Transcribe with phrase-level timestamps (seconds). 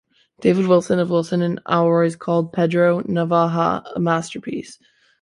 [0.41, 4.79] David Wilson of Wilson and Alroy's called "Pedro Navaja" a "masterpiece".